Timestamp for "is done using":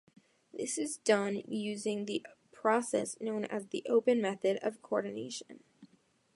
0.79-2.05